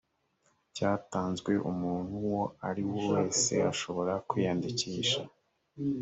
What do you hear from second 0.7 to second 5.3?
cyatanzwe umuntu uwo ariwe wese ashobora kwiyandikisha